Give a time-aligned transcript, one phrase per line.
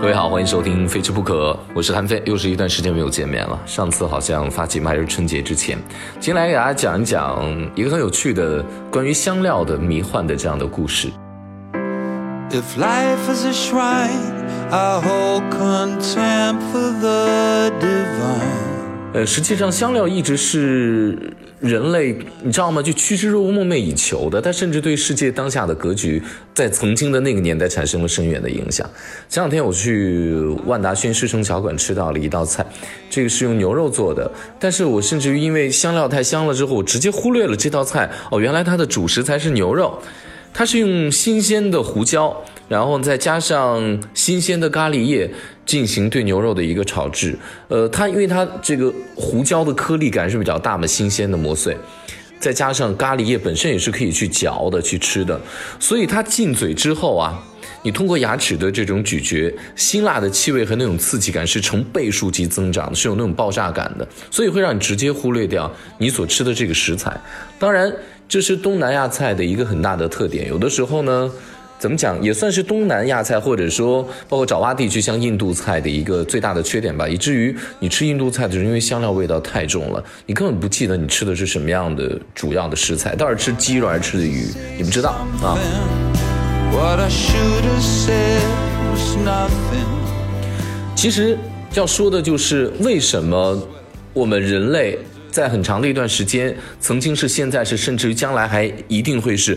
[0.00, 3.60] 各位好，欢迎收听《非吃不可》，我是韩飞，又是一段时间没有见面了。
[3.66, 5.76] 上次好像发节目还是春节之前。
[6.14, 11.08] 今天来给大家讲一讲一个很有趣的关于香料的迷幻的这样的故事。
[12.50, 14.40] If life is a shrine,
[14.70, 18.69] I hold contempt for the divine.
[19.12, 21.18] 呃，实际上香料一直是
[21.58, 22.80] 人类，你知道吗？
[22.80, 24.40] 就趋之若鹜、梦寐以求的。
[24.40, 26.22] 它甚至对世界当下的格局，
[26.54, 28.88] 在曾经的那个年代产生了深远的影响。
[29.28, 30.32] 前两天我去
[30.64, 32.64] 万达轩狮城小馆吃到了一道菜，
[33.10, 34.30] 这个是用牛肉做的。
[34.60, 38.08] 但是我甚至于因为香料太香了之后，我直接忽略了这道菜。
[38.30, 40.00] 哦，原来它的主食材是牛肉，
[40.54, 42.40] 它是用新鲜的胡椒。
[42.70, 45.28] 然后再加上新鲜的咖喱叶
[45.66, 51.76] 进行对牛肉的一个炒制，呃，它因为它这个胡椒的颗粒感是比较大嘛，新鲜的磨碎，
[52.38, 55.40] 再加上咖喱叶本身也是可以去嚼的去吃的，
[55.80, 57.42] 所以它进嘴之后啊，
[57.82, 67.20] 你通过牙齿的这种咀嚼，辛辣的气味和那种刺激感是成倍数级增长的，是有那种爆炸感的，所以会让你直接忽略掉你所吃的这个食材。
[67.58, 67.92] 当然，
[68.28, 71.28] 这是东南亚菜的一个很大的特点，有的时候呢。
[71.80, 85.56] 怎么讲也算是东南亚菜，或者说包括爪哇地区像印度菜的一个最大的缺点吧，以至于你吃印度菜的时候，因为香料味道太重了，你根本不记得你吃的是什么样的主要的食材，到底吃鸡肉还是吃的鱼，你不知道啊。
[90.94, 91.38] 其实
[91.72, 93.58] 要说的就是为什么
[94.12, 94.98] 我们人类
[95.30, 99.56] 在很长的一段时间，曾经是现在是，甚至于将来还一定会是。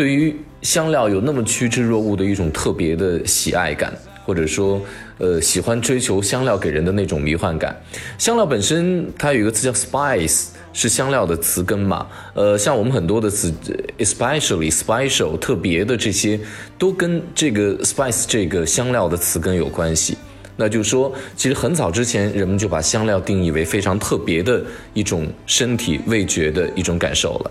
[0.00, 3.92] 对于香料有那么趋之若鹜的一种特别的喜爱感，
[4.24, 4.80] 或者说，
[5.18, 7.78] 呃，喜欢追求香料给人的那种迷幻感。
[8.16, 12.06] 香料本身它有一个词叫 spice，是香料的词根嘛。
[12.32, 13.52] 呃，像我们很多的词
[13.98, 16.40] ，especially special，特别的这些，
[16.78, 20.16] 都跟这个 spice 这个香料的词根有关系。
[20.56, 27.50] 那就是说，其实很早之前，人们就把香料定义为非常特别的一种身体味觉的一种感受了。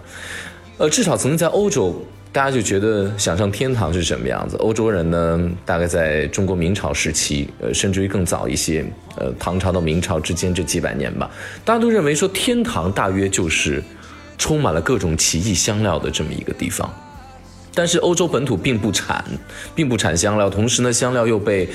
[0.79, 2.03] 呃，至少曾经在欧洲。
[2.31, 4.55] 大家就觉得想象天堂是什么样子？
[4.57, 8.85] 欧洲人呢，大概在中国明朝时期，呃，甚至于更早一些，
[9.17, 11.29] 呃，唐朝到明朝之间这几百年吧，
[11.65, 13.83] 大家都认为说天堂大约就是
[14.37, 16.87] 充满了各种奇异香料的这么一个地方。
[17.73, 19.25] 但是欧洲本土并不产，
[19.73, 21.67] 并不产香料，同时呢，香料又被。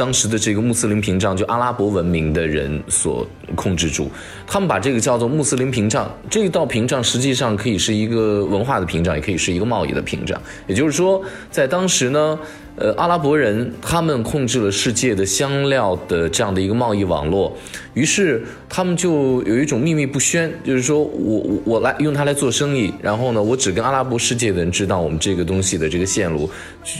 [0.00, 4.10] 当时的这个穆斯林屏障，就阿拉伯文明的人所控制住，
[4.46, 6.10] 他们把这个叫做穆斯林屏障。
[6.30, 10.40] 这一道屏障实际上可以是一个文化的屏障，也可以是一个贸易的屏障。
[10.66, 12.38] 也就是说，在当时呢，
[12.76, 17.54] 呃，阿拉伯人他们控制了世界的香料的这样的一个贸易网络，
[17.92, 26.48] 于是他们就有一种秘密不宣，就是说我我我来用它来做生意，然后呢，我只跟阿拉伯世界的人知道我们这个东西的这个线路，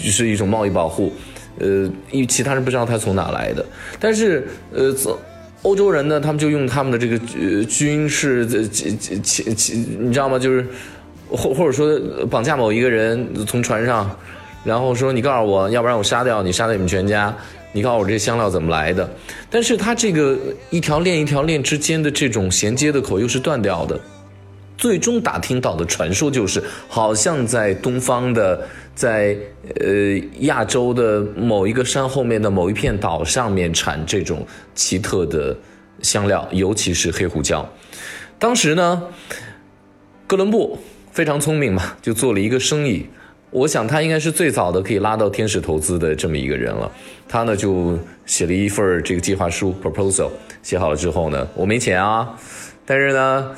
[0.04, 1.10] 就是一种贸易保护。
[1.58, 3.64] 呃，因为其他人不知道他从哪来的，
[3.98, 4.94] 但是呃，
[5.62, 10.38] 欧洲人呢，他们就用他们的这个呃军事的其其其，你知道吗？
[10.38, 10.66] 就是
[11.28, 14.10] 或或者说绑架某一个人从船上，
[14.64, 17.34] 然后说你告诉我，要不然我杀掉你，杀掉你们全家。
[17.72, 19.08] 你告诉我这香料怎么来的？
[19.48, 20.36] 但是他这个
[20.70, 24.00] 一条链一条链之间的这种衔接的口又是断掉的。
[24.76, 28.66] 最终打听到的传说就是，好像在东方的，
[29.00, 29.34] 在
[29.80, 29.88] 呃
[30.40, 35.56] 亚洲的某一个山后面的某一片岛上面产这种奇特的
[36.02, 37.66] 香料，尤其是黑胡椒。
[38.38, 39.04] 当时呢，
[40.26, 40.78] 哥伦布
[41.12, 43.06] 非常聪明嘛，就做了一个生意。
[43.50, 46.92] 我想他应该是最早的可以拉到天使投资的这么一个人了。
[47.26, 50.28] 他呢就写了一份这个计划书 （proposal），
[50.62, 52.38] 写好了之后呢，我没钱啊，
[52.84, 53.50] 但是呢。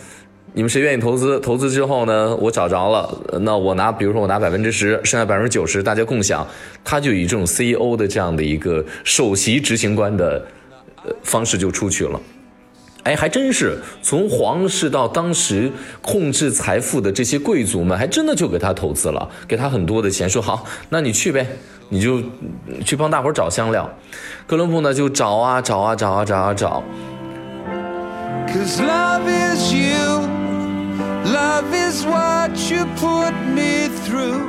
[0.54, 1.40] 你们谁愿意投资？
[1.40, 6.46] 投资之后呢，我找着了，那我拿，比如说我拿百分之十，剩下百分之九十大家共享。
[6.84, 10.44] 他就以这种 CEO 的这样的一个首席执行官的
[11.04, 12.20] 呃方式就出去了。
[13.04, 21.46] 哎，还真是从皇室到当时控制财富的这些贵族们，还真的就给他投资了，给他很多的钱，说好，那你去呗，
[21.88, 22.22] 你就
[22.84, 23.90] 去帮大伙找香料。
[24.46, 26.84] 哥伦布呢就找啊找啊找啊找啊找。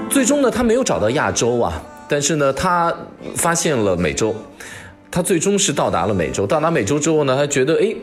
[0.09, 2.93] 最终呢，他没有找到亚洲啊，但是呢，他
[3.35, 4.33] 发现了美洲，
[5.11, 6.45] 他最终是到达了美洲。
[6.45, 7.93] 到达美洲之后呢，他觉得，哎，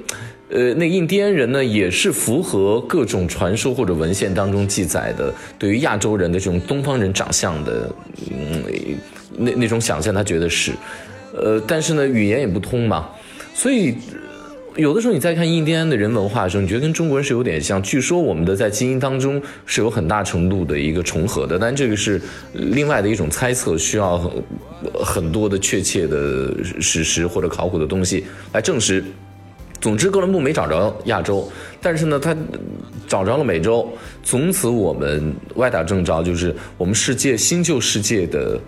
[0.50, 7.90] 呃，那印第安人呢，也是符合各种传说或者文献当中记载的，对于亚洲人的这种东方人长相的，
[8.30, 8.64] 嗯，
[9.36, 10.72] 那那种想象，他觉得是，
[11.32, 13.08] 呃，但是呢，语言也不通嘛，
[13.54, 13.94] 所以。
[14.76, 17.82] 有的时候你在看印第安的人文化的时候，你觉得跟中国人是有点像。
[17.82, 22.20] 据说我们的在基因当中是有很大程度的一个重合的，但这个是
[22.52, 24.30] 另外的一种猜测，需要
[24.94, 29.02] 很多的确切的史实或者考古的东西来证实。
[29.80, 31.50] 总之，哥伦布没找着亚洲，
[31.80, 32.36] 但是呢，他
[33.08, 33.90] 找着了美洲。
[34.22, 38.60] 从此，我们歪打正着，就是我们世界新旧世界的。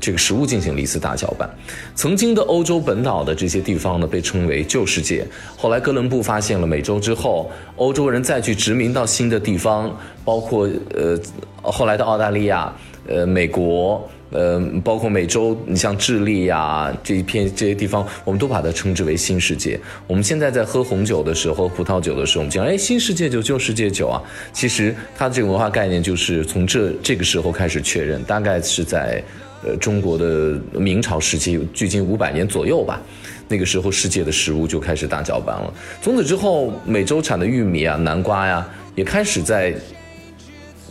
[0.00, 1.48] 这个食物进行了一次大搅拌，
[1.94, 5.26] 曾经的欧洲本岛的这些地方呢，被称为旧世界。
[5.56, 11.18] 后来哥伦布发现了美洲之后，欧洲人再去殖民到新的地方，包括呃
[11.62, 12.72] 后来的澳大利亚、
[13.06, 19.78] 呃美国、呃包括美洲，你像智利呀这一片这些地方，我们都把它称之为新世界。
[20.06, 24.22] 我们现在在喝红酒的时候、葡萄酒的时候，我们讲哎新世界酒、旧世界酒啊，
[24.52, 29.22] 其实它这个文化概念就是从这这个时候开始确认，大概是在。
[29.64, 33.00] 呃，中国的明朝时期，距今五百年左右吧，
[33.48, 35.74] 那个时候世界的食物就开始大搅拌了。
[36.00, 38.64] 从此之后，美洲产的玉米啊、南瓜呀，
[38.94, 39.74] 也开始在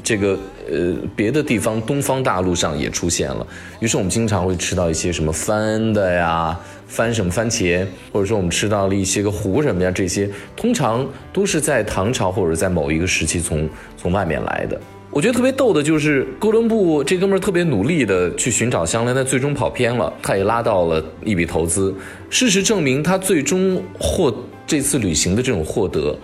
[0.04, 0.38] 这个
[0.70, 3.48] 呃别的地方东方大陆上也出现了。
[3.80, 14.78] 于是我们经常会吃到一些什么番的呀、番什么番茄，或者说我们吃到了一些个胡什么呀，这些通常都是在唐朝或者在某一个时期从从外面来的。
[15.10, 20.14] 我觉得特别逗的就是哥伦布这哥们儿特别努力的去寻找香料，但最终跑偏了。
[20.22, 21.96] 他也拉到了一笔投资。
[22.30, 24.32] 事实证明，他最终获
[24.68, 26.16] 这次旅行的这种获得，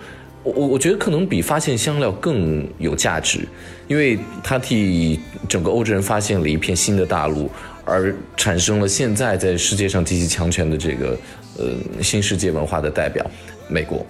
[0.42, 3.40] 我我我觉得可能比发现香料更有价值，
[3.88, 7.50] 因为他替整个欧洲人发现了一片新的大陆，
[7.84, 11.18] 而产生了现在在世界上极其强权的这个
[11.58, 13.28] 呃新世界文化的代表——
[13.66, 14.06] 美国。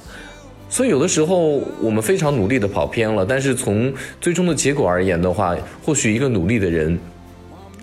[0.74, 6.98] 所以有的时候我们非常努力的跑偏了，但是从最终的结果而言的话，或许一个努力的人，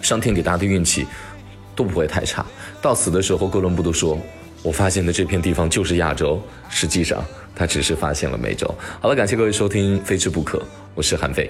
[0.01, 1.07] 上天给他的运气
[1.73, 2.45] 都不会太差。
[2.81, 4.19] 到死的时候，哥伦布都说
[4.61, 7.23] ：“我发现的这片地方就是亚洲。”实际上，
[7.55, 8.67] 他只是发现了美洲。
[8.99, 10.57] 好了，感谢各位收听《非吃不可》，
[10.93, 11.49] 我是韩飞。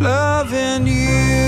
[0.00, 1.47] Loving you.